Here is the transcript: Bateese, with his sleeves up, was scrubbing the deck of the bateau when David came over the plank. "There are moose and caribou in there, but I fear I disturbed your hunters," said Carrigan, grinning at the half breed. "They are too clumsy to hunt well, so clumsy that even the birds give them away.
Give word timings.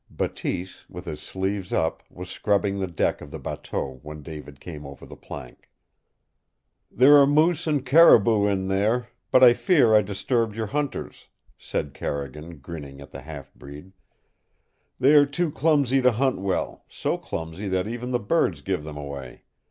Bateese, 0.09 0.87
with 0.89 1.05
his 1.05 1.19
sleeves 1.21 1.71
up, 1.71 2.01
was 2.09 2.27
scrubbing 2.27 2.79
the 2.79 2.87
deck 2.87 3.21
of 3.21 3.29
the 3.29 3.37
bateau 3.37 3.99
when 4.01 4.23
David 4.23 4.59
came 4.59 4.83
over 4.83 5.05
the 5.05 5.15
plank. 5.15 5.69
"There 6.89 7.17
are 7.17 7.27
moose 7.27 7.67
and 7.67 7.85
caribou 7.85 8.47
in 8.47 8.67
there, 8.67 9.09
but 9.29 9.43
I 9.43 9.53
fear 9.53 9.93
I 9.93 10.01
disturbed 10.01 10.55
your 10.55 10.65
hunters," 10.65 11.27
said 11.55 11.93
Carrigan, 11.93 12.57
grinning 12.57 12.99
at 12.99 13.11
the 13.11 13.21
half 13.21 13.53
breed. 13.53 13.91
"They 14.99 15.13
are 15.13 15.27
too 15.27 15.51
clumsy 15.51 16.01
to 16.01 16.13
hunt 16.13 16.39
well, 16.41 16.83
so 16.89 17.15
clumsy 17.19 17.67
that 17.67 17.87
even 17.87 18.09
the 18.09 18.19
birds 18.19 18.61
give 18.61 18.83
them 18.83 18.97
away. 18.97 19.43